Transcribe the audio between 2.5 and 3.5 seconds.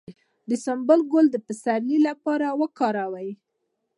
وکاروئ